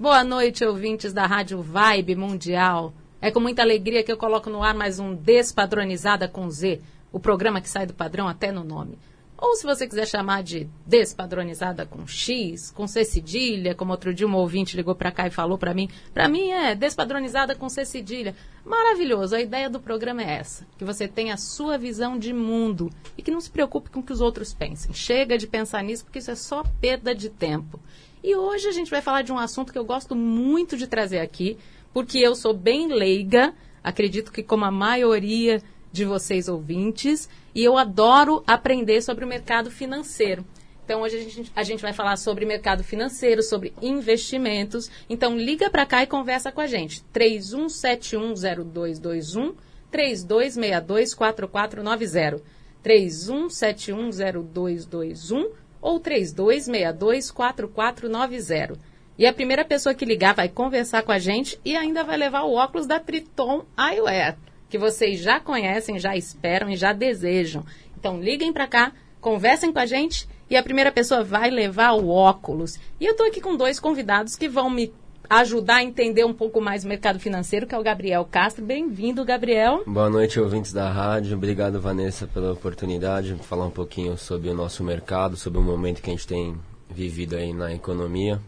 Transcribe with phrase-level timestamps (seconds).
[0.00, 2.94] Boa noite, ouvintes da Rádio Vibe Mundial.
[3.20, 6.80] É com muita alegria que eu coloco no ar mais um Despadronizada com Z,
[7.12, 8.98] o programa que sai do padrão até no nome.
[9.36, 14.26] Ou se você quiser chamar de despadronizada com X, com C cedilha, como outro dia
[14.26, 17.84] um ouvinte ligou para cá e falou para mim, para mim é despadronizada com C
[17.84, 18.34] cedilha.
[18.64, 22.90] Maravilhoso, a ideia do programa é essa, que você tenha a sua visão de mundo
[23.18, 24.94] e que não se preocupe com o que os outros pensem.
[24.94, 27.78] Chega de pensar nisso porque isso é só perda de tempo.
[28.22, 31.20] E hoje a gente vai falar de um assunto que eu gosto muito de trazer
[31.20, 31.56] aqui,
[31.92, 37.78] porque eu sou bem leiga, acredito que como a maioria de vocês ouvintes, e eu
[37.78, 40.44] adoro aprender sobre o mercado financeiro.
[40.84, 44.90] Então, hoje a gente, a gente vai falar sobre mercado financeiro, sobre investimentos.
[45.08, 47.04] Então, liga para cá e conversa com a gente.
[47.14, 49.54] 31710221,
[49.92, 52.42] 32624490.
[52.82, 58.76] 31710221 ou 32624490.
[59.18, 62.42] E a primeira pessoa que ligar vai conversar com a gente e ainda vai levar
[62.42, 64.36] o óculos da Triton Eyewear
[64.70, 67.66] que vocês já conhecem, já esperam e já desejam.
[67.98, 72.08] Então liguem para cá, conversem com a gente e a primeira pessoa vai levar o
[72.08, 72.78] óculos.
[72.98, 74.94] E eu estou aqui com dois convidados que vão me
[75.30, 78.64] ajudar a entender um pouco mais o mercado financeiro, que é o Gabriel Castro.
[78.64, 79.84] Bem-vindo, Gabriel.
[79.86, 81.36] Boa noite, ouvintes da rádio.
[81.36, 86.02] Obrigado, Vanessa, pela oportunidade de falar um pouquinho sobre o nosso mercado, sobre o momento
[86.02, 86.56] que a gente tem
[86.90, 88.40] vivido aí na economia.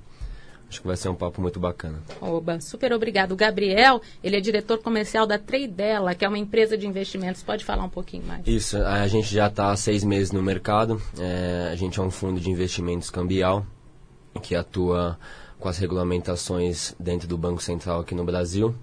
[0.68, 2.02] Acho que vai ser um papo muito bacana.
[2.20, 3.32] Oba, super obrigado.
[3.32, 7.44] O Gabriel, ele é diretor comercial da Tradela, que é uma empresa de investimentos.
[7.44, 8.44] Pode falar um pouquinho mais?
[8.44, 11.00] Isso, a gente já está há seis meses no mercado.
[11.16, 13.64] É, a gente é um fundo de investimentos cambial
[14.40, 15.18] que atua
[15.62, 18.74] com as regulamentações dentro do Banco Central aqui no Brasil.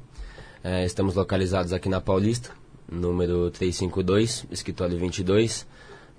[0.63, 2.49] É, estamos localizados aqui na Paulista,
[2.91, 5.67] número 352, escritório 22.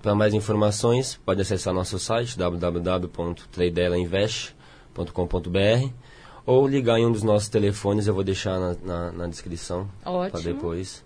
[0.01, 4.61] Para mais informações, pode acessar nosso site www.tradelainvest.com
[4.93, 5.93] www.radiocultura.com.br
[6.45, 10.41] ou ligar em um dos nossos telefones, eu vou deixar na, na, na descrição para
[10.41, 11.03] depois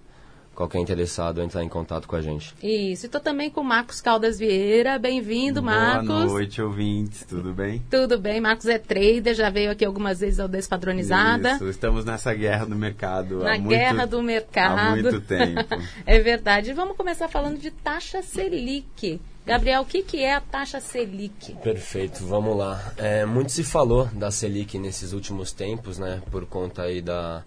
[0.56, 2.56] qualquer interessado entrar em contato com a gente.
[2.64, 6.08] Isso, estou também com o Marcos Caldas Vieira, bem-vindo Marcos.
[6.08, 7.84] Boa noite ouvintes, tudo bem?
[7.92, 11.54] Tudo bem, Marcos é trader, já veio aqui algumas vezes ao Despadronizada.
[11.54, 14.80] Isso, estamos nessa guerra do mercado Na guerra muito, do mercado.
[14.80, 15.62] Há muito tempo.
[16.06, 19.20] é verdade, vamos começar falando de taxa Selic.
[19.46, 21.54] Gabriel, o que, que é a taxa Selic?
[21.62, 22.94] Perfeito, vamos lá.
[22.98, 26.22] É, muito se falou da Selic nesses últimos tempos, né?
[26.32, 27.44] Por conta aí da,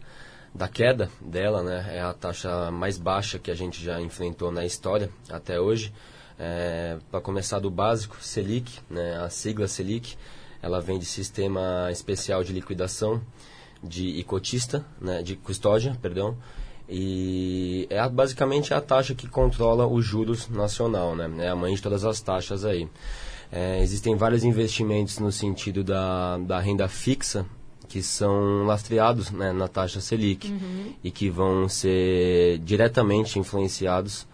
[0.54, 1.96] da queda dela, né?
[1.96, 5.92] É a taxa mais baixa que a gente já enfrentou na história até hoje.
[6.38, 9.18] É, Para começar do básico, Selic, né?
[9.18, 10.16] A sigla Selic,
[10.62, 13.20] ela vem de Sistema Especial de Liquidação
[13.82, 15.22] de cotista, né?
[15.22, 16.36] De custódia, perdão
[16.88, 21.30] e é basicamente a taxa que controla os juros nacional, né?
[21.44, 22.88] É a mãe de todas as taxas aí.
[23.52, 27.44] É, existem vários investimentos no sentido da, da renda fixa
[27.88, 30.92] que são lastreados né, na taxa Selic uhum.
[31.02, 34.26] e que vão ser diretamente influenciados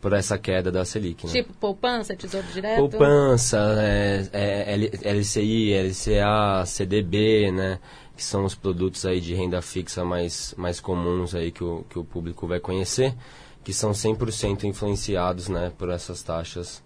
[0.00, 1.26] por essa queda da Selic.
[1.26, 1.32] Né?
[1.32, 2.78] Tipo poupança, tesouro direto?
[2.78, 7.78] Poupança, é, é, LCI, LCA, CDB, né?
[8.16, 11.98] que são os produtos aí de renda fixa mais, mais comuns aí que o, que
[11.98, 13.14] o público vai conhecer,
[13.62, 16.82] que são 100% influenciados né, por essas taxas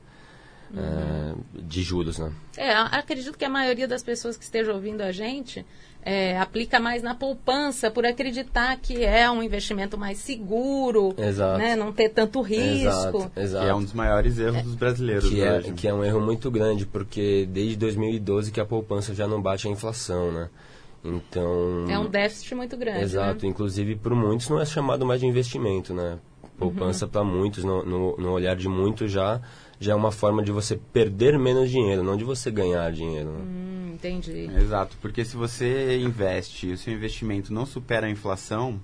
[0.73, 0.81] uhum.
[0.81, 2.19] é, de juros.
[2.19, 2.33] Né?
[2.57, 5.67] É, acredito que a maioria das pessoas que estejam ouvindo a gente
[6.09, 11.59] é, aplica mais na poupança por acreditar que é um investimento mais seguro, exato.
[11.59, 13.19] Né, não ter tanto risco.
[13.19, 13.65] Exato, exato.
[13.65, 14.63] Que é um dos maiores erros é.
[14.63, 18.65] dos brasileiros que é, que é um erro muito grande, porque desde 2012 que a
[18.65, 20.49] poupança já não bate a inflação, né?
[21.05, 21.85] Então.
[21.91, 23.03] É um déficit muito grande.
[23.03, 23.45] Exato.
[23.45, 23.51] Né?
[23.51, 26.19] Inclusive, por muitos, não é chamado mais de investimento, né?
[26.59, 27.11] Poupança uhum.
[27.11, 29.43] para muitos, no, no, no, olhar de muitos, já,
[29.79, 33.31] já é uma forma de você perder menos dinheiro, não de você ganhar dinheiro.
[33.31, 33.58] Né?
[33.99, 34.49] Entendi.
[34.57, 38.81] Exato, porque se você investe e o seu investimento não supera a inflação,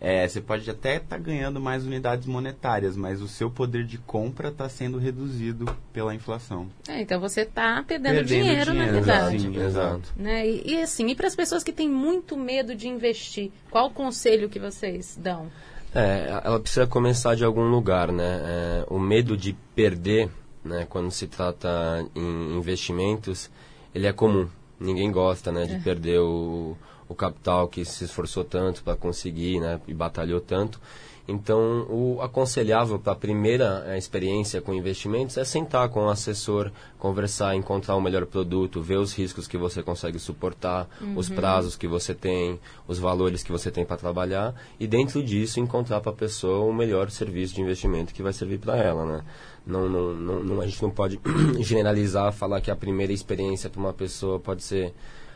[0.00, 3.98] é, você pode até estar tá ganhando mais unidades monetárias, mas o seu poder de
[3.98, 6.68] compra está sendo reduzido pela inflação.
[6.88, 9.40] É, então você está perdendo, perdendo, dinheiro, dinheiro na verdade.
[9.40, 10.12] Sim, exato.
[10.16, 10.46] Né?
[10.46, 13.90] E, e, assim, e para as pessoas que têm muito medo de investir, qual o
[13.90, 15.50] conselho que vocês dão?
[15.94, 18.42] É, ela precisa começar de algum lugar, né?
[18.44, 20.28] É, o medo de perder,
[20.62, 23.50] né, quando se trata em investimentos,
[23.96, 24.48] ele é comum.
[24.78, 25.78] Ninguém gosta, né, de é.
[25.78, 26.76] perder o
[27.08, 30.80] o capital que se esforçou tanto para conseguir, né, e batalhou tanto.
[31.28, 36.70] Então, o aconselhável para a primeira é, experiência com investimentos é sentar com o assessor,
[36.98, 41.16] conversar, encontrar o melhor produto, ver os riscos que você consegue suportar, uhum.
[41.16, 45.58] os prazos que você tem, os valores que você tem para trabalhar e dentro disso
[45.58, 49.24] encontrar para a pessoa o melhor serviço de investimento que vai servir para ela, né?
[49.66, 51.18] Não, não, não, não, a gente não pode
[51.58, 54.94] generalizar, falar que a primeira experiência para uma pessoa pode ser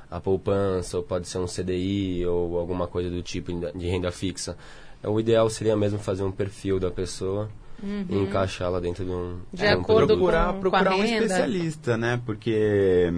[0.08, 4.56] a poupança, ou pode ser um CDI, ou alguma coisa do tipo de renda fixa.
[5.02, 7.48] É, o ideal seria mesmo fazer um perfil da pessoa
[7.82, 8.04] uhum.
[8.08, 9.38] e encaixá-la dentro de um...
[9.52, 12.20] De é, acordo um procurar, com, procurar com um especialista, né?
[12.24, 13.12] Porque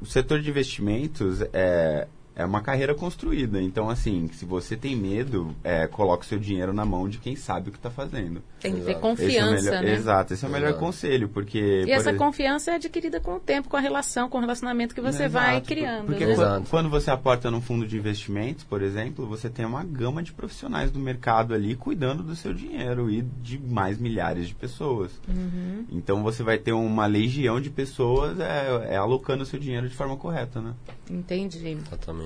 [0.00, 3.60] o setor de investimentos é, é uma carreira construída.
[3.62, 7.70] Então, assim, se você tem medo, é, coloque seu dinheiro na mão de quem sabe
[7.70, 8.42] o que está fazendo.
[8.60, 9.94] Tem que ter confiança, esse é melhor, né?
[9.94, 10.84] Exato, esse é o melhor Exato.
[10.84, 11.84] conselho, porque...
[11.86, 15.00] E essa confiança é adquirida com o tempo, com a relação, com o relacionamento que
[15.00, 16.34] você Exato, vai por- criando, Porque né?
[16.34, 16.66] quando, Exato.
[16.70, 20.90] quando você aporta num fundo de investimentos, por exemplo, você tem uma gama de profissionais
[20.90, 25.10] do mercado ali cuidando do seu dinheiro e de mais milhares de pessoas.
[25.26, 25.84] Uhum.
[25.90, 29.94] Então você vai ter uma legião de pessoas é, é, alocando o seu dinheiro de
[29.94, 30.74] forma correta, né?
[31.10, 31.66] Entendi.
[31.68, 32.25] Exatamente.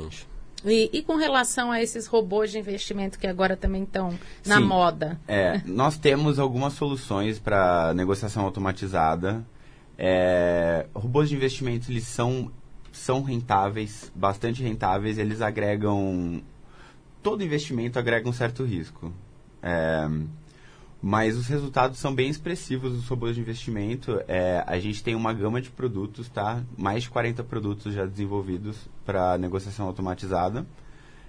[0.65, 4.65] E, e com relação a esses robôs de investimento que agora também estão na Sim.
[4.65, 5.19] moda?
[5.27, 9.45] É, nós temos algumas soluções para negociação automatizada.
[9.97, 12.51] É, robôs de investimentos eles são,
[12.93, 15.17] são rentáveis, bastante rentáveis.
[15.17, 16.43] Eles agregam
[17.23, 19.13] todo investimento agrega um certo risco.
[19.63, 20.09] É,
[21.03, 24.21] mas os resultados são bem expressivos dos robôs de investimento.
[24.29, 26.63] É, a gente tem uma gama de produtos, tá?
[26.77, 30.67] Mais de 40 produtos já desenvolvidos para negociação automatizada.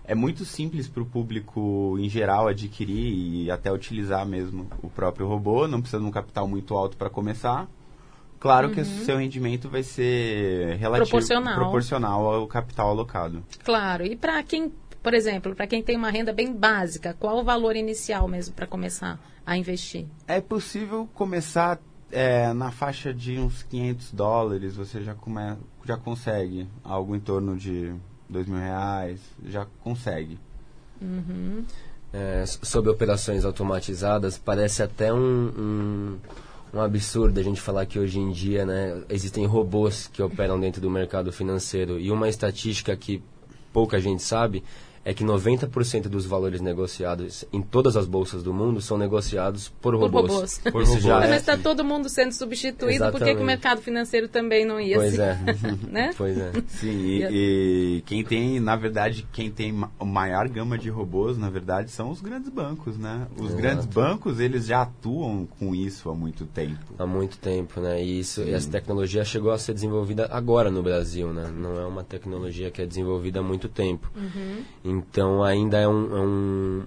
[0.04, 5.28] É muito simples para o público em geral adquirir e até utilizar mesmo o próprio
[5.28, 5.68] robô.
[5.68, 7.68] Não precisa de um capital muito alto para começar.
[8.42, 11.56] Claro que o seu rendimento vai ser relativo, Proporcional.
[11.56, 13.44] proporcional ao capital alocado.
[13.64, 14.04] Claro.
[14.04, 17.76] E para quem, por exemplo, para quem tem uma renda bem básica, qual o valor
[17.76, 20.06] inicial mesmo para começar a investir?
[20.28, 21.80] É possível começar
[22.12, 25.56] é, na faixa de uns 500 dólares, você já, come,
[25.86, 27.94] já consegue algo em torno de
[28.30, 30.38] dois mil reais, já consegue.
[32.14, 35.18] É, s- sobre operações automatizadas, parece até um,
[35.58, 36.18] um,
[36.74, 40.82] um absurdo a gente falar que hoje em dia né, existem robôs que operam dentro
[40.82, 42.00] do mercado financeiro.
[42.00, 43.24] E uma estatística que
[43.74, 44.64] pouca gente sabe
[45.04, 49.94] é que 90% dos valores negociados em todas as bolsas do mundo são negociados por
[49.96, 50.32] Por robôs.
[50.32, 50.60] robôs.
[50.60, 51.02] Por robôs.
[51.04, 54.80] já Mas é- está todo mundo sendo substituído, por que, o mercado financeiro também não
[54.80, 55.38] ia Pois se- é.
[55.90, 56.12] né?
[56.16, 56.52] Pois é.
[56.68, 61.50] Sim, e, e quem tem, na verdade, quem tem a maior gama de robôs, na
[61.50, 63.28] verdade, são os grandes bancos, né?
[63.36, 63.56] Os Exato.
[63.62, 66.94] grandes bancos, eles já atuam com isso há muito tempo.
[67.00, 68.04] Há muito tempo, né?
[68.04, 71.52] E isso, e essa tecnologia chegou a ser desenvolvida agora no Brasil, né?
[71.56, 74.10] Não é uma tecnologia que é desenvolvida há muito tempo.
[74.92, 76.84] Então ainda é, um, é, um-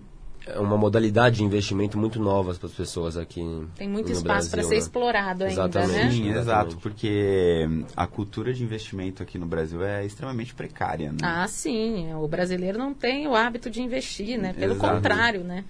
[0.47, 3.41] é uma modalidade de investimento muito nova para as pessoas aqui.
[3.77, 4.81] Tem muito no espaço para Brasil, ser né?
[4.81, 5.93] explorado ainda, Exatamente.
[5.93, 6.11] né?
[6.11, 6.39] Sim, Exatamente.
[6.39, 7.67] exato, porque
[7.97, 11.19] a cultura de investimento aqui no Brasil é extremamente precária, né?
[11.23, 12.13] Ah, sim.
[12.15, 14.53] O brasileiro não tem o hábito de investir, né?
[14.53, 14.95] Pelo Exato.
[14.95, 15.65] contrário, né?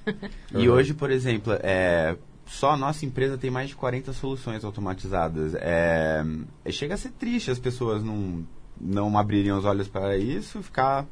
[0.52, 0.74] E Uhum.
[0.74, 2.16] hoje, por exemplo, é,
[2.46, 5.54] só a nossa empresa tem mais de 40 soluções automatizadas.
[5.54, 6.24] É,
[6.70, 8.44] chega a ser triste as pessoas não,
[8.80, 11.06] não abrirem os olhos para isso e ficar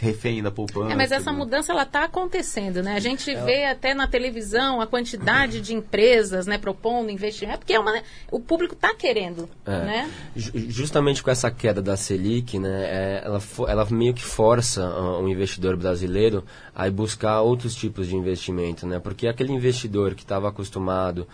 [0.00, 0.92] refém da poupança.
[0.92, 1.38] É, mas essa né?
[1.38, 2.94] mudança ela está acontecendo, né?
[2.94, 7.72] A gente vê até na televisão a quantidade de empresas, né, propondo investimento, é porque
[7.72, 9.70] é uma, o público está querendo, É.
[9.70, 10.10] né?
[10.34, 15.18] Ju- Justamente com essa queda da Selic, né, é, ela, ela meio que força ah,
[15.20, 16.44] o investidor brasileiro
[16.74, 18.98] a buscar outros tipos de investimento, né?
[18.98, 21.26] Porque aquele investidor que estava acostumado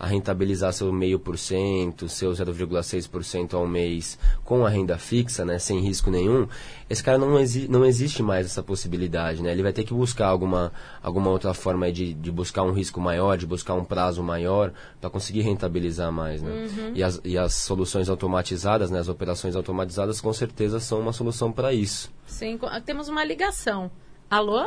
[0.00, 5.58] a rentabilizar seu meio por cento, seu 0,6% ao mês com a renda fixa, né,
[5.58, 6.48] sem risco nenhum,
[6.88, 9.52] esse cara não, exi não existe mais essa possibilidade, né?
[9.52, 10.72] Ele vai ter que buscar alguma,
[11.02, 15.10] alguma outra forma de, de buscar um risco maior, de buscar um prazo maior para
[15.10, 16.66] conseguir rentabilizar mais, né?
[16.94, 21.52] E, as, e as soluções automatizadas, né, as operações automatizadas, com certeza são uma solução
[21.52, 22.10] para isso.
[22.26, 23.90] Sim, temos uma ligação.
[24.30, 24.66] Alô?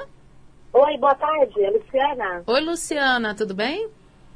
[0.74, 2.43] Oi, boa tarde, é Luciana.
[2.46, 3.89] Oi, Luciana, tudo bem?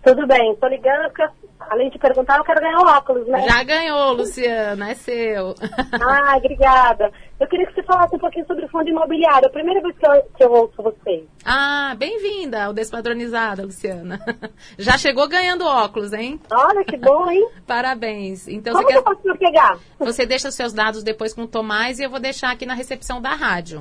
[0.04, 0.56] Tudo bem?
[0.56, 1.27] Tô ligando porque,
[1.60, 3.42] além de perguntar, eu quero ganhar um óculos, né?
[3.42, 5.54] Já ganhou, Luciana, é seu.
[6.01, 7.12] Ah, obrigada.
[7.39, 9.46] Eu queria que você falasse um pouquinho sobre fundo imobiliário.
[9.46, 11.25] É a primeira vez que eu, que eu ouço você.
[11.46, 14.20] ah, bem-vinda ao Despadronizada, Luciana.
[14.77, 16.39] Já chegou ganhando óculos, hein?
[16.51, 17.48] Olha, que bom, hein?
[17.68, 18.48] Parabéns.
[18.48, 19.16] Então Como você que eu quer...
[19.16, 19.77] posso pegar?
[20.00, 22.74] Você deixa os seus dados depois com o Tomás e eu vou deixar aqui na
[22.74, 23.80] recepção da rádio.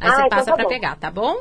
[0.00, 1.36] Aí Ah, você então passa tá para pegar, tá bom?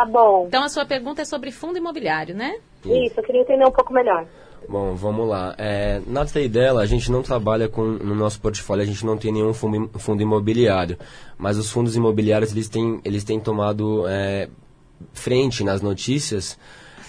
[0.00, 0.46] Tá bom.
[0.46, 2.56] Então a sua pergunta é sobre fundo imobiliário, né?
[2.82, 4.26] Isso, eu queria entender um pouco melhor.
[4.66, 5.54] Bom, vamos lá.
[5.58, 9.30] É, na dela, a gente não trabalha com, no nosso portfólio, a gente não tem
[9.30, 10.96] nenhum fundo imobiliário.
[11.36, 14.48] Mas os fundos imobiliários, eles têm, eles têm tomado é,
[15.12, 16.58] frente nas notícias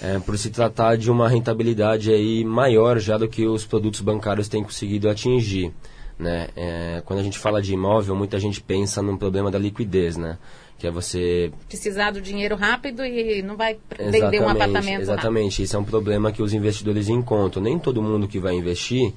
[0.01, 4.49] é, por se tratar de uma rentabilidade aí maior já do que os produtos bancários
[4.49, 5.73] têm conseguido atingir.
[6.19, 6.49] Né?
[6.57, 10.37] É, quando a gente fala de imóvel, muita gente pensa num problema da liquidez, né?
[10.81, 15.01] Que é você Precisar do dinheiro rápido e não vai vender um apartamento rápido.
[15.01, 17.61] Exatamente, isso é um problema que os investidores encontram.
[17.61, 19.13] Nem todo mundo que vai investir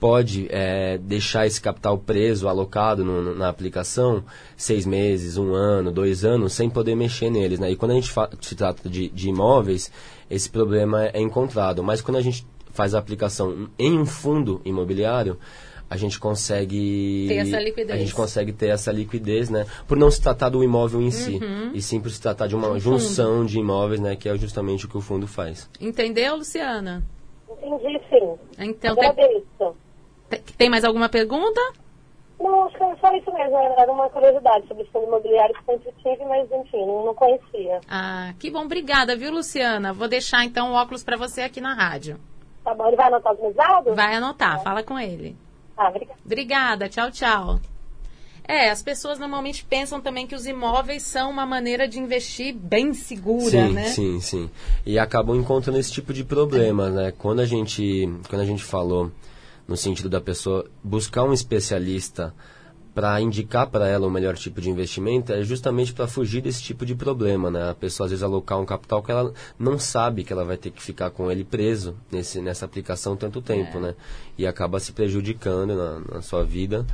[0.00, 4.24] pode é, deixar esse capital preso, alocado no, na aplicação,
[4.56, 7.58] seis meses, um ano, dois anos, sem poder mexer neles.
[7.58, 7.72] Né?
[7.72, 9.92] E quando a gente se trata de, de imóveis,
[10.30, 11.82] esse problema é encontrado.
[11.82, 15.38] Mas quando a gente faz a aplicação em um fundo imobiliário,
[15.94, 17.90] a gente consegue ter essa liquidez.
[17.90, 19.64] a gente consegue ter essa liquidez, né?
[19.86, 21.70] Por não se tratar do imóvel em si, Uhum.
[21.72, 24.16] e sim por se tratar de uma Um junção de imóveis, né?
[24.16, 25.70] Que é justamente o que o fundo faz.
[25.80, 27.02] Entendeu, Luciana?
[27.48, 28.34] Entendi, sim.
[28.58, 29.76] Então, tem, Agradeço.
[30.58, 31.60] tem mais alguma pergunta?
[32.40, 33.56] Não, acho que é só isso mesmo.
[33.78, 37.80] Era uma curiosidade sobre fundo imobiliário que sempre tive, mas enfim, não, não conhecia.
[37.88, 39.92] Ah, que bom, obrigada, viu, Luciana?
[39.92, 42.18] Vou deixar então o óculos para você aqui na rádio.
[42.64, 43.94] Tá bom, ele vai anotar os meus dados?
[43.94, 45.36] Vai anotar, fala com ele.
[45.76, 46.20] Ah, obrigada.
[46.24, 47.60] Obrigada, tchau, tchau.
[48.46, 52.92] É, as pessoas normalmente pensam também que os imóveis são uma maneira de investir bem
[52.92, 53.84] segura, sim, né?
[53.84, 54.50] sim, sim.
[54.84, 57.12] E acabam encontrando esse tipo de problema, né?
[57.16, 59.10] Quando a gente, quando a gente falou
[59.66, 62.34] no sentido da pessoa buscar um especialista
[62.94, 66.86] para indicar para ela o melhor tipo de investimento, é justamente para fugir desse tipo
[66.86, 67.70] de problema, né?
[67.70, 70.70] A pessoa às vezes alocar um capital que ela não sabe que ela vai ter
[70.70, 73.94] que ficar com ele preso nesse, nessa aplicação tanto tempo, né?
[74.38, 76.86] E acaba se prejudicando na, na sua vida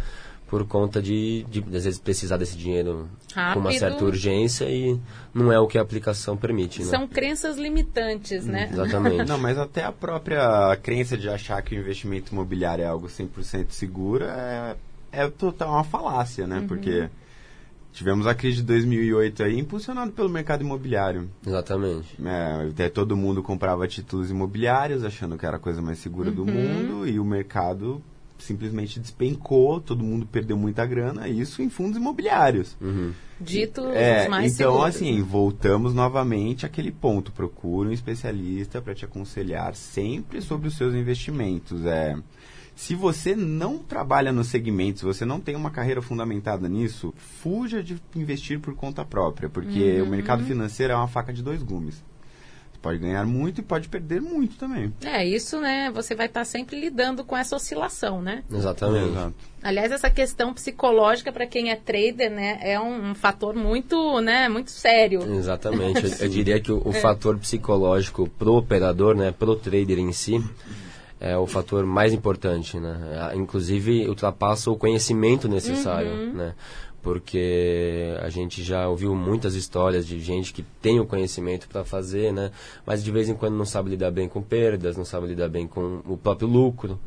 [0.51, 3.79] por conta de, de, às vezes, precisar desse dinheiro com uma Rápido.
[3.79, 4.99] certa urgência e
[5.33, 6.87] não é o que a aplicação permite, né?
[6.87, 8.69] São crenças limitantes, né?
[8.73, 9.25] Exatamente.
[9.31, 13.71] Não, mas até a própria crença de achar que o investimento imobiliário é algo 100%
[13.71, 14.75] seguro é,
[15.13, 16.65] é total uma falácia, né?
[16.67, 17.09] Porque
[17.93, 21.29] tivemos a crise de 2008 aí impulsionado pelo mercado imobiliário.
[21.47, 22.09] Exatamente.
[22.25, 26.45] É, até todo mundo comprava títulos imobiliários achando que era a coisa mais segura do
[26.47, 28.03] mundo e o mercado
[28.39, 32.75] simplesmente despencou, todo mundo perdeu muita grana, isso em fundos imobiliários.
[32.81, 33.13] Uhum.
[33.39, 34.97] Dito É, os mais então, seguros.
[34.97, 37.33] assim, voltamos novamente àquele ponto.
[37.33, 41.85] Procure um especialista para te aconselhar sempre sobre os seus investimentos.
[41.85, 42.17] É,
[42.81, 47.83] se você não trabalha no segmento, se você não tem uma carreira fundamentada nisso, fuja
[47.83, 50.07] de investir por conta própria, porque Uhum.
[50.07, 51.97] o mercado financeiro é uma faca de dois gumes.
[52.73, 54.95] Você pode ganhar muito e pode perder muito também.
[55.05, 55.91] É, isso, né?
[55.95, 58.43] Você vai estar sempre lidando com essa oscilação, né?
[58.51, 59.11] Exatamente.
[59.11, 59.35] Exato.
[59.63, 64.49] Aliás, essa questão psicológica para quem é trader, né, é um, um fator muito, né,
[64.49, 65.21] muito sério.
[65.35, 66.03] Exatamente.
[66.03, 70.43] Eu, eu diria que o, o fator psicológico pro operador, né, pro trader em si,
[71.21, 73.33] é o fator mais importante, né?
[73.35, 76.55] Inclusive ultrapassa o conhecimento necessário, né?
[77.03, 82.33] Porque a gente já ouviu muitas histórias de gente que tem o conhecimento para fazer,
[82.33, 82.51] né?
[82.85, 85.67] Mas de vez em quando não sabe lidar bem com perdas, não sabe lidar bem
[85.67, 87.01] com o próprio lucro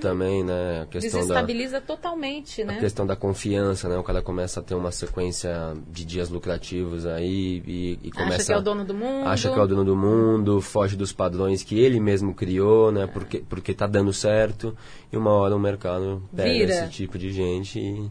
[0.00, 0.82] também, né?
[0.82, 2.78] A questão da Desestabiliza totalmente, a né?
[2.78, 3.96] questão da confiança, né?
[3.98, 8.44] O cara começa a ter uma sequência de dias lucrativos aí e, e começa Acha
[8.44, 9.26] que é o dono do mundo.
[9.28, 13.06] acha que é o dono do mundo, foge dos padrões que ele mesmo criou, né?
[13.06, 14.76] Porque porque tá dando certo
[15.12, 16.72] e uma hora o mercado pega Vira.
[16.72, 18.10] esse tipo de gente e,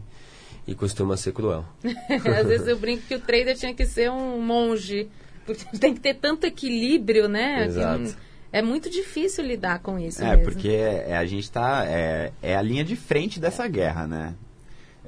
[0.66, 1.64] e costuma ser cruel.
[2.08, 5.08] Às vezes eu brinco que o trader tinha que ser um monge.
[5.46, 7.64] Porque tem que ter tanto equilíbrio, né?
[7.66, 8.14] Exato.
[8.52, 10.44] é muito difícil lidar com isso É, mesmo.
[10.44, 11.84] porque é, a gente tá.
[11.86, 14.34] É, é a linha de frente dessa guerra, né?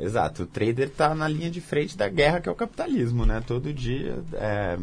[0.01, 3.43] Exato, o trader tá na linha de frente da guerra que é o capitalismo, né?
[3.47, 4.79] Todo dia é,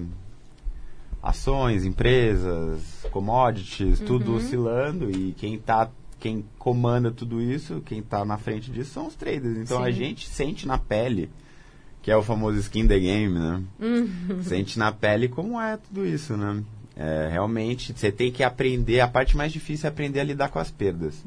[1.21, 8.37] ações, empresas, commodities, tudo oscilando e quem tá quem comanda tudo isso, quem tá na
[8.37, 9.57] frente disso são os traders.
[9.57, 9.93] Então a Sim.
[9.93, 11.29] gente sente na pele,
[12.01, 13.63] que é o famoso skin the game, né?
[14.43, 16.63] Sente na pele como é tudo isso, né?
[16.95, 20.59] É, realmente, você tem que aprender, a parte mais difícil é aprender a lidar com
[20.59, 21.23] as perdas.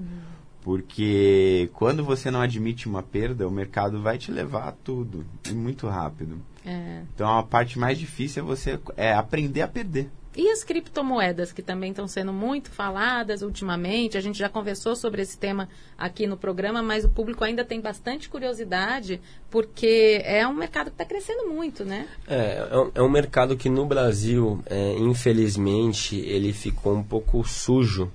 [0.63, 5.53] Porque quando você não admite uma perda, o mercado vai te levar a tudo, e
[5.53, 6.39] muito rápido.
[6.65, 7.03] É.
[7.15, 10.09] Então a parte mais difícil é você é aprender a perder.
[10.35, 15.21] E as criptomoedas, que também estão sendo muito faladas ultimamente, a gente já conversou sobre
[15.21, 19.21] esse tema aqui no programa, mas o público ainda tem bastante curiosidade,
[19.51, 22.09] porque é um mercado que está crescendo muito, né?
[22.27, 27.47] É, é um, é um mercado que no Brasil, é, infelizmente, ele ficou um pouco
[27.47, 28.11] sujo,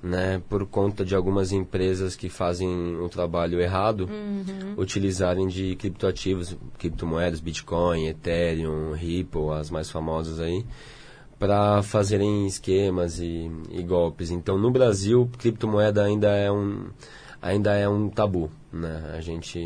[0.00, 4.08] né, por conta de algumas empresas que fazem um trabalho errado,
[4.76, 10.64] utilizarem de criptoativos, criptomoedas, Bitcoin, Ethereum, Ripple, as mais famosas aí,
[11.42, 14.30] para fazerem esquemas e, e golpes.
[14.30, 16.86] Então, no Brasil, criptomoeda ainda é um
[17.42, 19.12] ainda é um tabu, né?
[19.18, 19.58] A gente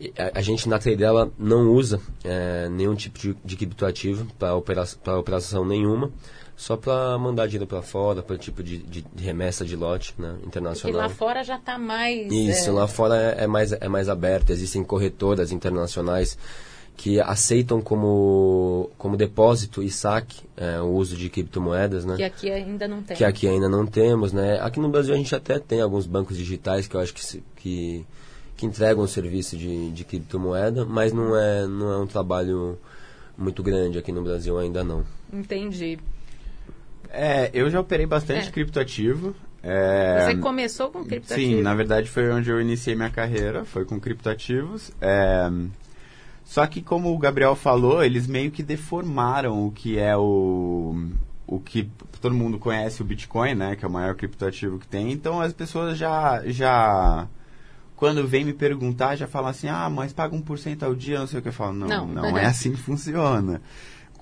[0.00, 4.54] e a, a gente na Tradela não usa é, nenhum tipo de, de criptoativo para
[4.54, 4.84] opera,
[5.18, 6.12] operação nenhuma,
[6.54, 10.46] só para mandar dinheiro para fora, para tipo de, de, remessa de lote né, Porque
[10.46, 11.00] internacional.
[11.00, 12.32] lá fora já está mais.
[12.32, 16.38] Isso, é, lá fora é, é mais, é mais aberto, existem corretoras internacionais
[16.98, 22.16] que aceitam como, como depósito e saque é, o uso de criptomoedas, né?
[22.16, 23.16] Que aqui ainda não tem.
[23.16, 24.58] Que aqui ainda não temos, né?
[24.60, 28.04] Aqui no Brasil a gente até tem alguns bancos digitais que eu acho que, que,
[28.56, 32.76] que entregam o serviço de, de criptomoeda, mas não é, não é um trabalho
[33.36, 35.04] muito grande aqui no Brasil ainda não.
[35.32, 36.00] Entendi.
[37.10, 38.50] É, eu já operei bastante É.
[38.50, 39.36] criptoativo.
[39.62, 41.56] É, Você começou com criptoativo.
[41.58, 44.90] Sim, na verdade foi onde eu iniciei minha carreira, foi com criptoativos.
[45.00, 45.48] É,
[46.48, 50.96] só que como o Gabriel falou, eles meio que deformaram o que é o
[51.46, 51.90] o que
[52.22, 55.12] todo mundo conhece o Bitcoin, né, que é o maior criptoativo que tem.
[55.12, 57.28] Então as pessoas já já
[57.96, 61.40] quando vem me perguntar, já falam assim: "Ah, mas paga 1% ao dia", não sei
[61.40, 61.74] o que eu falo.
[61.74, 62.06] Não, Não.
[62.06, 63.60] não, é assim que funciona.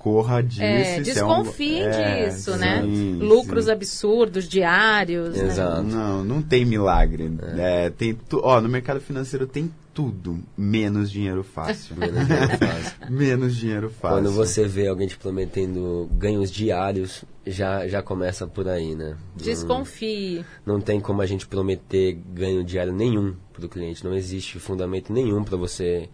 [0.06, 2.80] Corra disso, É, é um- desconfie é, disso, né?
[2.80, 3.72] sim, Lucros sim.
[3.72, 5.36] absurdos, diários.
[5.36, 5.46] né?
[5.48, 5.82] Exato.
[5.82, 7.28] Não, não tem milagre.
[7.58, 11.96] É, tem tu, ó, no mercado financeiro tem tudo, menos dinheiro fácil.
[11.98, 12.96] Menos dinheiro fácil.
[13.10, 14.16] menos dinheiro fácil.
[14.18, 19.16] Quando você vê alguém te prometendo ganhos diários, já, já começa por aí, né?
[19.34, 20.44] Desconfie.
[20.64, 24.04] Não, não tem como a gente prometer ganho diário nenhum para o cliente.
[24.04, 26.08] Não existe fundamento nenhum para você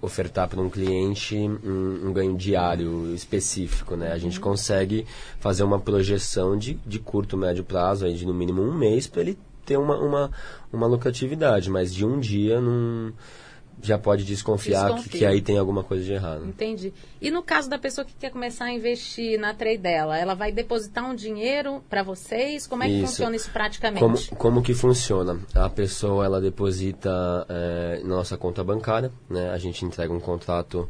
[0.00, 4.12] ofertar para um cliente um, um ganho diário específico, né?
[4.12, 5.06] A gente consegue
[5.38, 9.22] fazer uma projeção de, de curto, médio prazo, aí de no mínimo um mês, para
[9.22, 10.30] ele ter uma, uma,
[10.72, 13.12] uma lucratividade, mas de um dia não
[13.82, 16.46] já pode desconfiar que, que aí tem alguma coisa de errado.
[16.46, 16.92] Entendi.
[17.20, 20.50] E no caso da pessoa que quer começar a investir na trade dela, ela vai
[20.50, 22.66] depositar um dinheiro para vocês?
[22.66, 23.06] Como é que Isso.
[23.08, 24.00] funciona isso praticamente?
[24.00, 25.38] Como, como que funciona?
[25.54, 29.50] A pessoa ela deposita é, na nossa conta bancária, né?
[29.50, 30.88] A gente entrega um contrato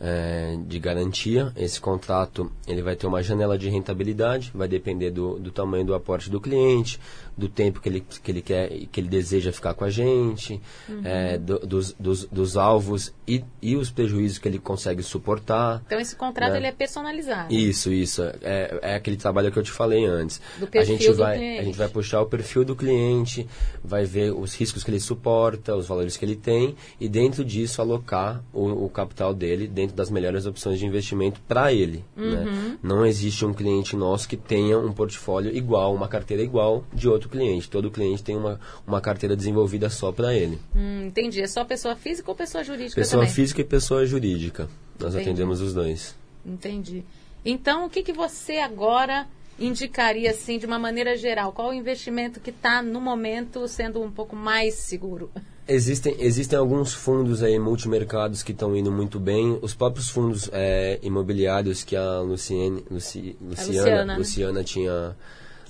[0.00, 1.52] é, de garantia.
[1.56, 5.94] Esse contrato ele vai ter uma janela de rentabilidade, vai depender do, do tamanho do
[5.94, 6.98] aporte do cliente,
[7.36, 10.60] do tempo que ele, que ele quer, que ele deseja ficar com a gente,
[11.04, 15.80] é, do- dos, dos, dos alvos e, e os prejuízos que ele consegue suportar.
[15.86, 16.58] Então esse contrato né?
[16.58, 17.54] ele é personalizado.
[17.54, 18.22] Isso, isso.
[18.42, 20.40] É, é aquele trabalho que eu te falei antes.
[20.58, 21.60] Do a perfil gente do vai, cliente.
[21.60, 23.46] A gente vai puxar o perfil do cliente,
[23.84, 27.80] vai ver os riscos que ele suporta, os valores que ele tem, e dentro disso
[27.80, 32.04] alocar o, o capital dele dentro das melhores opções de investimento para ele.
[32.16, 32.30] Uhum.
[32.30, 32.78] Né?
[32.82, 37.28] Não existe um cliente nosso que tenha um portfólio igual, uma carteira igual de outro
[37.28, 37.70] cliente.
[37.70, 40.58] Todo cliente tem uma, uma carteira desenvolvida só para ele.
[40.74, 41.40] Hum, entendi.
[41.40, 43.34] É só pessoa física ou pessoa jurídica Pessoa também?
[43.34, 44.68] física e pessoa jurídica.
[44.98, 45.30] Nós Entendi.
[45.30, 46.14] atendemos os dois.
[46.44, 47.04] Entendi.
[47.44, 49.26] Então, o que, que você agora
[49.58, 51.52] indicaria, assim, de uma maneira geral?
[51.52, 55.30] Qual o investimento que está, no momento, sendo um pouco mais seguro?
[55.68, 59.58] Existem, existem alguns fundos aí, multimercados, que estão indo muito bem.
[59.62, 64.16] Os próprios fundos é, imobiliários que a Luciene, Luci, Luciana, Luciana, né?
[64.16, 65.16] Luciana tinha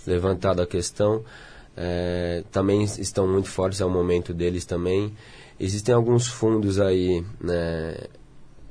[0.07, 1.23] levantado a questão,
[1.77, 5.15] é, também estão muito fortes, é o momento deles também.
[5.61, 7.95] Existem alguns fundos aí, né,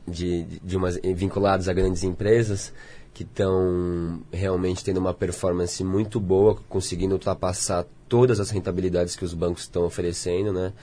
[0.08, 2.74] de, de umas, vinculados a grandes empresas
[3.14, 9.34] que estão realmente tendo uma performance muito boa, conseguindo ultrapassar todas as rentabilidades que os
[9.34, 10.74] bancos estão oferecendo, né?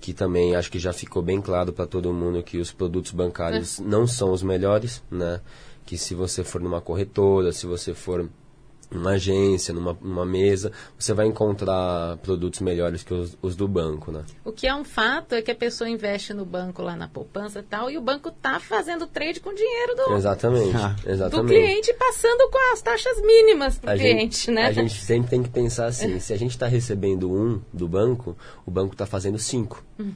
[0.00, 3.78] Que também acho que já ficou bem claro para todo mundo que os produtos bancários
[3.78, 5.40] não são os melhores, né?
[5.84, 8.28] Que se você for numa corretora, se você for
[8.90, 14.10] numa agência, numa, numa mesa, você vai encontrar produtos melhores que os, os do banco,
[14.12, 14.24] né?
[14.44, 17.60] O que é um fato é que a pessoa investe no banco lá na poupança
[17.60, 20.96] e tal, e o banco está fazendo trade com o dinheiro do, Exatamente, Ah.
[21.02, 21.48] do exatamente.
[21.54, 24.66] cliente, passando com as taxas mínimas para o a cliente, gente, né?
[24.66, 28.36] A gente sempre tem que pensar assim, se a gente está recebendo um do banco,
[28.66, 30.12] o banco está fazendo cinco Hum.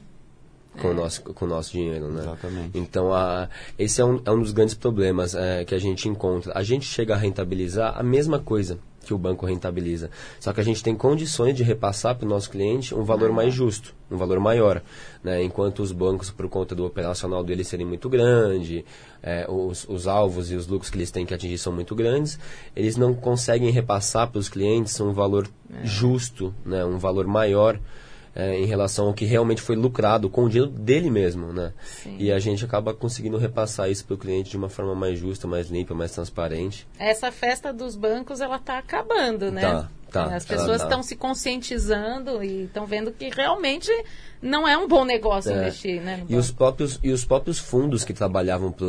[0.81, 2.21] Com, o nosso, com o nosso dinheiro, né?
[2.21, 2.77] Exatamente.
[2.77, 6.51] Então, a, esse é um, é um dos grandes problemas é, que a gente encontra.
[6.55, 10.11] A gente chega a rentabilizar a mesma coisa que o banco rentabiliza.
[10.39, 13.53] Só que a gente tem condições de repassar para o nosso cliente um valor mais
[13.53, 14.83] justo, um valor maior.
[15.23, 15.41] Né?
[15.41, 18.85] Enquanto os bancos, por conta do operacional deles serem muito grande,
[19.23, 22.37] é, os, os alvos e os lucros que eles têm que atingir são muito grandes,
[22.75, 25.47] eles não conseguem repassar para os clientes um valor
[25.83, 26.85] justo, né?
[26.85, 27.79] um valor maior
[28.35, 31.73] é, em relação ao que realmente foi lucrado com o dinheiro dele mesmo, né?
[31.83, 32.15] Sim.
[32.19, 35.47] E a gente acaba conseguindo repassar isso para o cliente de uma forma mais justa,
[35.47, 36.87] mais limpa, mais transparente.
[36.97, 39.61] Essa festa dos bancos, ela está acabando, né?
[39.61, 40.83] Tá, tá, As ela pessoas tá.
[40.85, 43.91] estão se conscientizando e estão vendo que realmente
[44.41, 45.57] não é um bom negócio É.
[45.57, 46.23] investir, né?
[46.27, 48.85] E os próprios, e os próprios fundos que trabalhavam para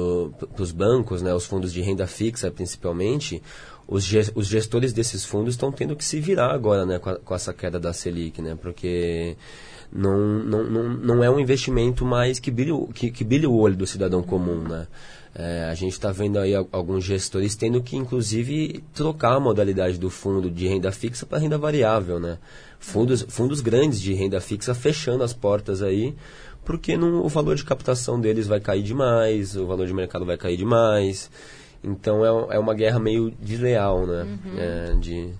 [0.62, 3.42] os bancos, né, os fundos de renda fixa principalmente,
[3.90, 7.16] os, ge- os gestores desses fundos estão tendo que se virar agora, né, com, a-
[7.18, 9.36] com essa queda da Selic, né, porque
[9.92, 13.76] não, não, não, não é um investimento mais que brilha, o- que, que o olho
[13.76, 14.86] do cidadão comum, né.
[15.34, 19.96] É, a gente está vendo aí al- alguns gestores tendo que, inclusive, trocar a modalidade
[19.98, 22.36] do fundo de renda fixa para renda variável, né?
[22.80, 26.16] Fundos, fundos grandes de renda fixa fechando as portas aí,
[26.64, 30.36] porque não, o valor de captação deles vai cair demais, o valor de mercado vai
[30.36, 31.30] cair demais.
[31.82, 34.38] Então é, é uma guerra meio desleal, né?
[34.56, 35.30] É, de,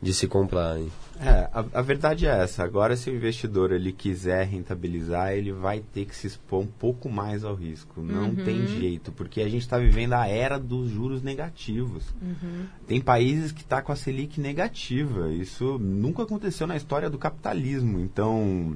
[0.00, 0.78] de se comprar.
[1.22, 2.64] É, a, a verdade é essa.
[2.64, 7.10] Agora, se o investidor ele quiser rentabilizar, ele vai ter que se expor um pouco
[7.10, 8.00] mais ao risco.
[8.00, 12.04] Não tem jeito, porque a gente está vivendo a era dos juros negativos.
[12.86, 15.30] Tem países que está com a Selic negativa.
[15.30, 18.00] Isso nunca aconteceu na história do capitalismo.
[18.00, 18.74] Então,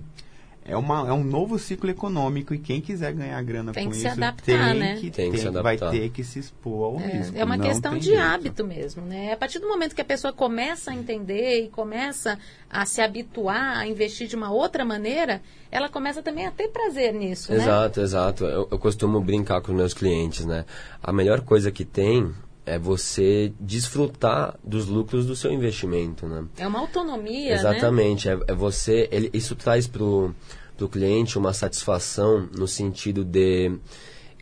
[0.66, 3.96] é, uma, é um novo ciclo econômico e quem quiser ganhar grana Tem com que
[3.96, 4.96] se isso adaptar, tem, né?
[4.98, 7.36] que, Tem que se vai ter que se expor ao risco.
[7.36, 8.20] É, é uma Não questão de jeito.
[8.22, 9.32] hábito mesmo, né?
[9.34, 12.38] A partir do momento que a pessoa começa a entender e começa
[12.70, 17.12] a se habituar a investir de uma outra maneira, ela começa também a ter prazer
[17.12, 17.58] nisso, né?
[17.58, 18.44] Exato, exato.
[18.44, 20.64] Eu, eu costumo brincar com os meus clientes, né?
[21.02, 22.32] A melhor coisa que tem
[22.66, 26.44] é você desfrutar dos lucros do seu investimento, né?
[26.56, 27.54] É uma autonomia, né?
[27.54, 28.28] Exatamente.
[28.28, 29.08] É, é você.
[29.12, 30.34] ele- isso traz pro,
[30.76, 33.72] pro cliente uma satisfação no sentido de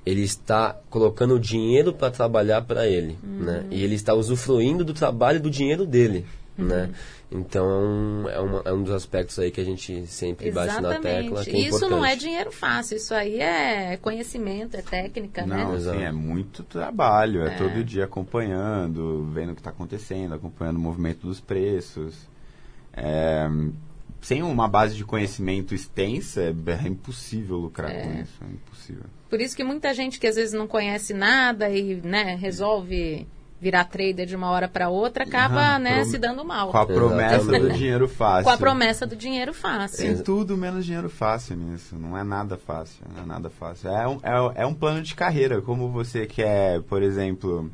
[0.04, 3.44] ele está colocando o dinheiro para trabalhar para ele, Uhum.
[3.44, 3.64] né?
[3.70, 6.26] E ele está usufruindo do trabalho e do dinheiro dele,
[6.58, 6.90] né?
[7.35, 10.81] Então é um, é, uma- é um dos aspectos aí que a gente sempre bate
[10.81, 11.45] na tecla.
[11.45, 15.71] Que é E isso não é dinheiro fácil, isso aí é conhecimento, é técnica, Não,
[15.71, 15.77] né?
[15.77, 15.97] Exato.
[15.97, 20.81] assim, é muito trabalho, é, todo dia acompanhando, vendo o que está acontecendo, acompanhando o
[20.81, 22.29] movimento dos preços.
[22.92, 23.49] É,
[24.21, 29.05] sem uma base de conhecimento extensa, é, é impossível lucrar com isso, é impossível.
[29.29, 33.27] Por isso que muita gente que às vezes não conhece nada e né, resolve
[33.62, 36.72] virar trader de uma hora para outra, acaba Ah, né, prom- se dando mal.
[36.72, 38.42] Com a promessa do dinheiro fácil.
[38.44, 39.98] Com a promessa do dinheiro fácil.
[39.98, 41.94] Tem tudo menos dinheiro fácil nisso.
[41.96, 43.05] Não é nada fácil.
[43.14, 43.88] Não é nada fácil.
[43.88, 45.62] É um, é, é um plano de carreira.
[45.62, 47.70] Como você quer, por exemplo,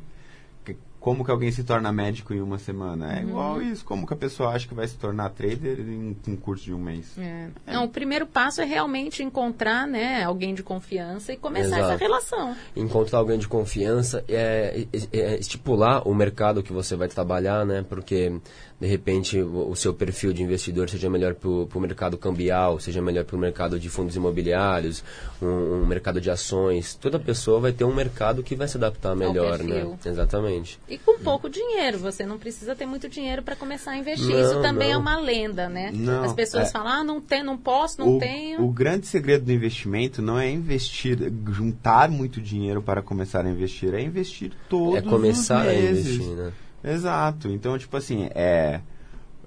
[0.99, 3.17] como que alguém se torna médico em uma semana?
[3.19, 3.85] É igual isso.
[3.85, 6.77] Como que a pessoa acha que vai se tornar trader em um curso de um
[6.79, 7.17] mês?
[7.17, 7.47] É.
[7.65, 11.93] Não, o primeiro passo é realmente encontrar né, alguém de confiança e começar Exato.
[11.93, 12.55] essa relação.
[12.75, 17.85] encontrar alguém de confiança é, é- é estipular o mercado que você vai trabalhar, né?
[17.87, 18.33] Porque
[18.79, 23.01] de repente o, o seu perfil de investidor seja melhor para o mercado cambial, seja
[23.01, 25.03] melhor para o mercado de fundos imobiliários,
[25.41, 26.93] um, um mercado de ações.
[26.95, 29.87] Toda pessoa vai ter um mercado que vai se adaptar melhor, né?
[30.05, 30.79] Exatamente.
[30.89, 34.27] E com pouco dinheiro, você não precisa ter muito dinheiro para começar a investir.
[34.27, 35.01] Não, Isso também é não.
[35.01, 35.91] uma lenda, né?
[35.93, 36.71] Não, As pessoas é.
[36.71, 38.63] falam, ah, não tem, não posso, não o, tenho.
[38.63, 41.17] o grande segredo do investimento não é investir,
[41.51, 46.15] juntar muito dinheiro para começar a investir, é investir todos é começar os a meses.
[46.15, 46.51] investir, né?
[46.83, 47.49] Exato.
[47.49, 48.81] Então, tipo assim, é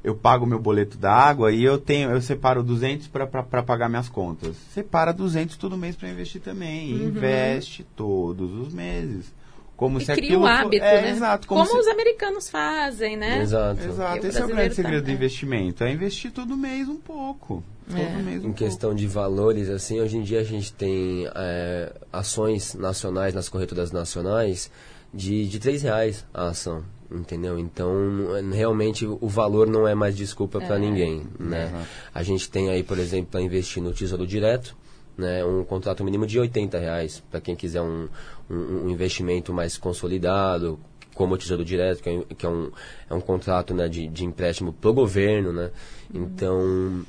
[0.05, 4.09] eu pago meu boleto da água e eu tenho eu separo 200 para pagar minhas
[4.09, 4.57] contas.
[4.73, 6.91] Separa 200 todo mês para investir também.
[6.91, 9.33] E Investe todos os meses.
[9.83, 10.03] Como Uhum.
[10.03, 11.11] E se cria aquilo o fo- hábito, é, né?
[11.11, 13.43] Exato, como como, se- os americanos fazem, né?
[13.43, 13.83] Exato.
[13.83, 15.15] Exato, esse é o grande segredo do também.
[15.17, 17.65] investimento, é investir todo mês um pouco.
[17.89, 18.23] Todo É.
[18.23, 18.57] mês um Em pouco.
[18.59, 23.91] questão de valores, assim, hoje em dia a gente tem é, ações nacionais nas corretoras
[23.91, 24.71] nacionais
[25.13, 27.59] de, de 3 reais a ação, entendeu?
[27.59, 27.93] Então,
[28.37, 31.71] é, realmente, o valor não é mais desculpa para ninguém, né?
[32.15, 34.77] A gente tem aí, por exemplo, para investir no Tesouro Direto,
[35.17, 38.09] né, um contrato mínimo de 80 reais, para quem quiser um,
[38.51, 40.79] um, um investimento mais consolidado,
[41.15, 42.71] como o Tesouro Direto, que é, um- que é um,
[43.11, 45.71] é um contrato né, de, de empréstimo pro governo, né?
[46.13, 47.05] Então,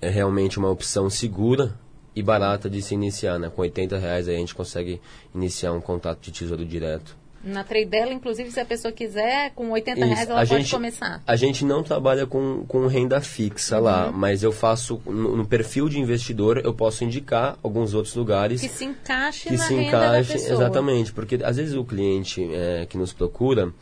[0.00, 1.74] é realmente uma opção segura
[2.14, 3.50] e barata de se iniciar, né?
[3.54, 5.00] Com 80 reais aí a gente consegue
[5.34, 7.14] iniciar um contato de tesouro direto.
[7.46, 10.62] Na trade dela, inclusive, se a pessoa quiser, com 80 Isso, reais ela a pode
[10.62, 11.22] gente- começar.
[11.26, 14.12] A gente não trabalha com, com renda fixa lá, Uhum.
[14.12, 18.68] mas eu faço, no, no perfil de investidor, eu posso indicar alguns outros lugares Que
[18.68, 20.54] se encaixe que na se renda encaixe, da pessoa.
[20.60, 23.72] exatamente, porque às vezes o cliente é, que nos procura,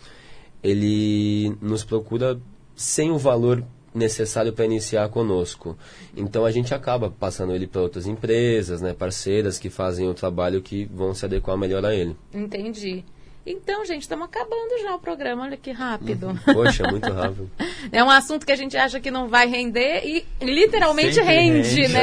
[0.62, 2.38] ele nos procura
[2.76, 3.62] sem o valor
[3.94, 5.78] necessário para iniciar conosco.
[6.16, 10.60] Então a gente acaba passando ele para outras empresas, né, parceiras que fazem o trabalho
[10.60, 12.16] que vão se adequar melhor a ele.
[12.34, 13.04] Entendi.
[13.46, 15.44] Então, gente, estamos acabando já o programa.
[15.44, 16.38] Olha que rápido.
[16.44, 17.50] Poxa, muito rápido.
[17.92, 21.92] É um assunto que a gente acha que não vai render e literalmente rende, rende.
[21.92, 22.02] né?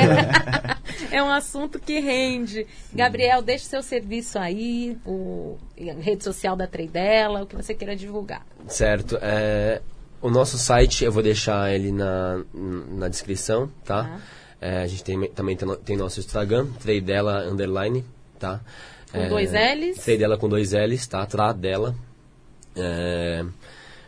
[1.12, 2.68] é um assunto que rende.
[2.94, 7.96] Gabriel, deixe seu serviço aí, o a rede social da Treidela, o que você queira
[7.96, 8.46] divulgar.
[8.68, 9.18] Certo.
[9.22, 9.82] É,
[10.22, 14.04] o nosso site, eu vou deixar ele na, na descrição, tá?
[14.04, 14.20] Tá.
[14.62, 18.06] É, a gente tem, também tem, tem nosso Instagram, Treidela Underline,
[18.38, 18.62] tá?
[19.12, 20.02] Com dois Ls?
[20.02, 21.26] Treidela com dois L's, tá?
[21.26, 21.96] Tradela.
[22.76, 23.44] É,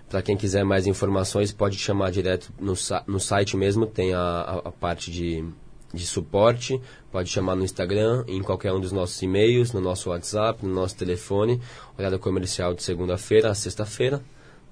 [0.10, 2.74] Para quem quiser mais informações, pode chamar direto no,
[3.08, 5.44] no site mesmo, tem a, a, a parte de,
[5.94, 6.80] de suporte,
[7.12, 10.96] pode chamar no Instagram, em qualquer um dos nossos e-mails, no nosso WhatsApp, no nosso
[10.96, 11.60] telefone,
[11.98, 14.22] olhada comercial de segunda-feira a sexta-feira,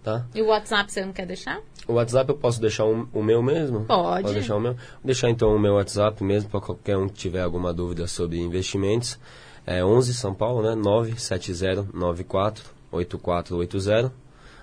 [0.03, 0.25] tá?
[0.33, 1.59] E o WhatsApp você não quer deixar?
[1.87, 3.85] O WhatsApp eu posso deixar um, o meu mesmo?
[3.85, 4.21] Pode.
[4.21, 4.73] Pode deixar o meu?
[4.73, 8.37] Vou deixar então o meu WhatsApp mesmo para qualquer um que tiver alguma dúvida sobre
[8.39, 9.19] investimentos.
[9.65, 10.75] É 11 São Paulo, né?
[10.75, 14.21] 97094 8480.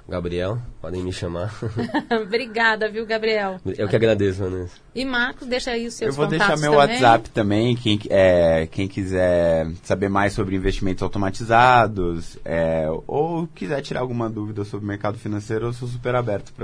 [0.08, 1.54] Gabriel, podem me chamar.
[2.22, 3.60] Obrigada, viu, Gabriel?
[3.76, 4.78] Eu que agradeço, Vanessa.
[4.94, 6.78] E Marcos, deixa aí os seus Eu vou deixar meu também.
[6.78, 14.00] WhatsApp também, quem, é, quem quiser saber mais sobre investimentos automatizados, é, ou quiser tirar
[14.00, 16.54] alguma dúvida sobre o mercado financeiro, eu sou super aberto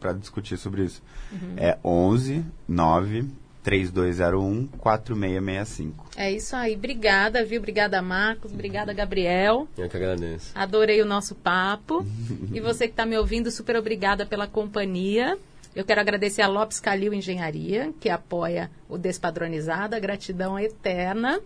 [0.00, 1.02] para discutir sobre isso.
[1.30, 1.56] Uhum.
[1.58, 3.28] É 11 9
[3.64, 6.10] 3201 4665.
[6.16, 6.76] É isso aí.
[6.76, 7.58] Obrigada, viu?
[7.58, 8.52] Obrigada, Marcos.
[8.52, 9.66] Obrigada, Gabriel.
[9.76, 10.52] Eu que agradeço.
[10.54, 12.06] Adorei o nosso papo.
[12.52, 15.38] e você que está me ouvindo, super obrigada pela companhia.
[15.74, 19.98] Eu quero agradecer a Lopes Calil Engenharia, que apoia o Despadronizada.
[19.98, 21.40] Gratidão eterna.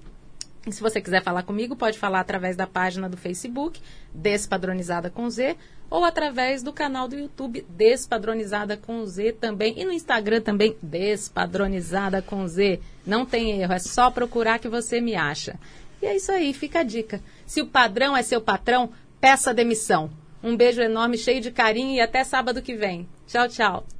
[0.67, 3.81] E se você quiser falar comigo, pode falar através da página do Facebook,
[4.13, 5.57] Despadronizada com Z,
[5.91, 9.75] ou através do canal do YouTube Despadronizada com Z também.
[9.77, 12.81] E no Instagram também, Despadronizada com Z.
[13.07, 15.59] Não tem erro, é só procurar que você me acha.
[16.01, 17.21] E é isso aí, fica a dica.
[17.47, 20.11] Se o padrão é seu patrão, peça demissão.
[20.43, 23.09] Um beijo enorme, cheio de carinho e até sábado que vem.
[23.27, 23.98] Tchau, tchau.